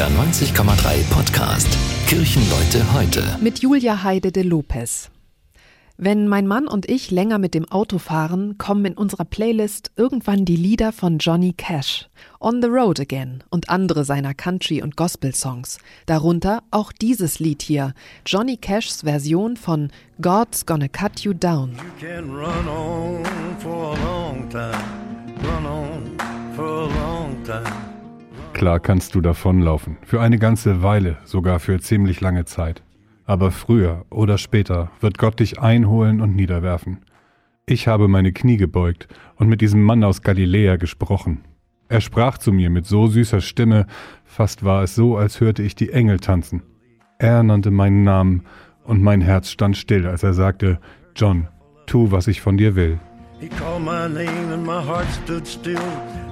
NDR 0.00 0.18
90,3 0.18 1.04
Podcast. 1.10 1.68
Kirchenleute 2.06 2.90
heute. 2.94 3.22
Mit 3.42 3.58
Julia 3.58 4.02
Heide 4.02 4.32
de 4.32 4.42
Lopez. 4.42 5.10
Wenn 5.98 6.26
mein 6.26 6.46
Mann 6.46 6.66
und 6.66 6.88
ich 6.88 7.10
länger 7.10 7.38
mit 7.38 7.52
dem 7.52 7.70
Auto 7.70 7.98
fahren, 7.98 8.56
kommen 8.56 8.86
in 8.86 8.94
unserer 8.94 9.26
Playlist 9.26 9.90
irgendwann 9.96 10.46
die 10.46 10.56
Lieder 10.56 10.92
von 10.92 11.18
Johnny 11.18 11.52
Cash, 11.52 12.08
On 12.40 12.62
the 12.62 12.68
Road 12.68 12.98
Again 12.98 13.44
und 13.50 13.68
andere 13.68 14.06
seiner 14.06 14.32
Country- 14.32 14.80
und 14.80 14.96
Gospel-Songs. 14.96 15.76
Darunter 16.06 16.62
auch 16.70 16.92
dieses 16.92 17.38
Lied 17.38 17.60
hier, 17.60 17.92
Johnny 18.24 18.56
Cashs 18.56 19.02
Version 19.02 19.58
von 19.58 19.90
God's 20.22 20.64
Gonna 20.64 20.88
Cut 20.88 21.20
You 21.20 21.34
Down. 21.34 21.72
You 21.72 22.08
can 22.08 22.30
run 22.30 22.66
on 22.66 23.22
for 23.58 23.94
a 23.94 24.02
long 24.02 24.48
time, 24.48 24.80
run 25.42 25.66
on 25.66 26.16
for 26.56 26.64
a 26.64 26.86
long 26.86 27.44
time. 27.44 27.89
Klar 28.60 28.78
kannst 28.78 29.14
du 29.14 29.22
davonlaufen, 29.22 29.96
für 30.02 30.20
eine 30.20 30.38
ganze 30.38 30.82
Weile, 30.82 31.16
sogar 31.24 31.60
für 31.60 31.80
ziemlich 31.80 32.20
lange 32.20 32.44
Zeit. 32.44 32.82
Aber 33.24 33.52
früher 33.52 34.04
oder 34.10 34.36
später 34.36 34.90
wird 35.00 35.16
Gott 35.16 35.40
dich 35.40 35.58
einholen 35.58 36.20
und 36.20 36.36
niederwerfen. 36.36 36.98
Ich 37.64 37.88
habe 37.88 38.06
meine 38.06 38.34
Knie 38.34 38.58
gebeugt 38.58 39.08
und 39.36 39.48
mit 39.48 39.62
diesem 39.62 39.82
Mann 39.82 40.04
aus 40.04 40.20
Galiläa 40.20 40.76
gesprochen. 40.76 41.40
Er 41.88 42.02
sprach 42.02 42.36
zu 42.36 42.52
mir 42.52 42.68
mit 42.68 42.84
so 42.84 43.06
süßer 43.06 43.40
Stimme, 43.40 43.86
fast 44.24 44.62
war 44.62 44.82
es 44.82 44.94
so, 44.94 45.16
als 45.16 45.40
hörte 45.40 45.62
ich 45.62 45.74
die 45.74 45.90
Engel 45.90 46.20
tanzen. 46.20 46.62
Er 47.18 47.42
nannte 47.42 47.70
meinen 47.70 48.04
Namen 48.04 48.42
und 48.84 49.02
mein 49.02 49.22
Herz 49.22 49.48
stand 49.48 49.78
still, 49.78 50.06
als 50.06 50.22
er 50.22 50.34
sagte, 50.34 50.80
John, 51.16 51.48
tu, 51.86 52.12
was 52.12 52.26
ich 52.26 52.42
von 52.42 52.58
dir 52.58 52.76
will. 52.76 53.00
He 53.40 53.48
called 53.48 53.82
my 53.82 54.06
name 54.06 54.52
and 54.52 54.66
my 54.66 54.82
heart 54.82 55.06
stood 55.24 55.46
still 55.46 55.80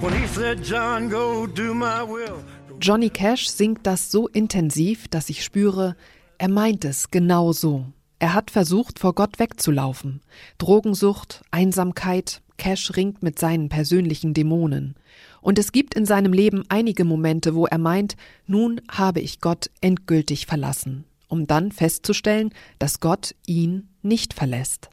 when 0.00 0.14
he 0.14 0.26
said, 0.26 0.64
John, 0.64 1.10
go 1.10 1.46
do 1.46 1.74
my 1.74 2.02
will. 2.02 2.42
Johnny 2.80 3.10
Cash 3.10 3.48
singt 3.48 3.86
das 3.86 4.10
so 4.10 4.26
intensiv, 4.28 5.08
dass 5.08 5.28
ich 5.28 5.44
spüre, 5.44 5.96
er 6.38 6.48
meint 6.48 6.84
es 6.86 7.10
genau 7.10 7.52
so. 7.52 7.84
Er 8.18 8.32
hat 8.32 8.50
versucht, 8.50 8.98
vor 8.98 9.14
Gott 9.14 9.38
wegzulaufen. 9.38 10.22
Drogensucht, 10.56 11.42
Einsamkeit, 11.50 12.40
Cash 12.56 12.96
ringt 12.96 13.22
mit 13.22 13.38
seinen 13.38 13.68
persönlichen 13.68 14.32
Dämonen. 14.32 14.94
Und 15.42 15.58
es 15.58 15.72
gibt 15.72 15.94
in 15.94 16.06
seinem 16.06 16.32
Leben 16.32 16.64
einige 16.70 17.04
Momente, 17.04 17.54
wo 17.54 17.66
er 17.66 17.78
meint, 17.78 18.16
nun 18.46 18.80
habe 18.90 19.20
ich 19.20 19.40
Gott 19.40 19.70
endgültig 19.82 20.46
verlassen, 20.46 21.04
um 21.28 21.46
dann 21.46 21.70
festzustellen, 21.70 22.50
dass 22.78 23.00
Gott 23.00 23.34
ihn 23.44 23.88
nicht 24.02 24.32
verlässt. 24.32 24.88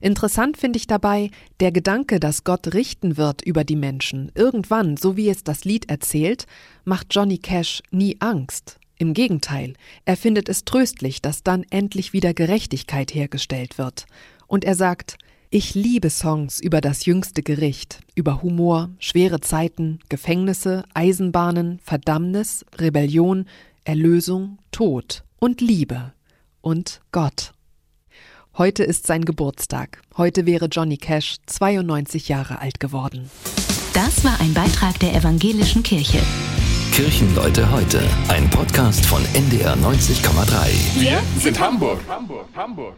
Interessant 0.00 0.56
finde 0.56 0.78
ich 0.78 0.86
dabei 0.86 1.30
der 1.60 1.72
Gedanke, 1.72 2.20
dass 2.20 2.44
Gott 2.44 2.74
richten 2.74 3.16
wird 3.16 3.42
über 3.42 3.64
die 3.64 3.76
Menschen. 3.76 4.30
Irgendwann, 4.34 4.96
so 4.96 5.16
wie 5.16 5.28
es 5.28 5.44
das 5.44 5.64
Lied 5.64 5.90
erzählt, 5.90 6.46
macht 6.84 7.08
Johnny 7.10 7.38
Cash 7.38 7.82
nie 7.90 8.16
Angst. 8.20 8.78
Im 8.96 9.12
Gegenteil, 9.12 9.74
er 10.04 10.16
findet 10.16 10.48
es 10.48 10.64
tröstlich, 10.64 11.20
dass 11.20 11.42
dann 11.42 11.64
endlich 11.70 12.12
wieder 12.12 12.32
Gerechtigkeit 12.32 13.14
hergestellt 13.14 13.78
wird. 13.78 14.06
Und 14.46 14.64
er 14.64 14.76
sagt, 14.76 15.18
ich 15.50 15.74
liebe 15.74 16.10
Songs 16.10 16.60
über 16.60 16.80
das 16.80 17.04
jüngste 17.04 17.42
Gericht, 17.42 18.00
über 18.14 18.42
Humor, 18.42 18.90
schwere 18.98 19.40
Zeiten, 19.40 20.00
Gefängnisse, 20.08 20.84
Eisenbahnen, 20.94 21.78
Verdammnis, 21.78 22.64
Rebellion, 22.76 23.46
Erlösung, 23.84 24.58
Tod 24.72 25.22
und 25.38 25.60
Liebe 25.60 26.12
und 26.60 27.00
Gott. 27.12 27.52
Heute 28.56 28.84
ist 28.84 29.08
sein 29.08 29.24
Geburtstag. 29.24 30.00
Heute 30.16 30.46
wäre 30.46 30.66
Johnny 30.66 30.96
Cash 30.96 31.38
92 31.46 32.28
Jahre 32.28 32.60
alt 32.60 32.78
geworden. 32.78 33.28
Das 33.92 34.24
war 34.24 34.40
ein 34.40 34.54
Beitrag 34.54 34.96
der 35.00 35.12
Evangelischen 35.12 35.82
Kirche. 35.82 36.20
Kirchenleute 36.92 37.68
heute. 37.72 38.00
Ein 38.28 38.48
Podcast 38.50 39.04
von 39.06 39.24
NDR 39.34 39.74
90,3. 39.74 41.00
Wir 41.00 41.20
sind 41.40 41.58
Hamburg. 41.58 41.98
Hamburg, 42.08 42.46
Hamburg. 42.54 42.94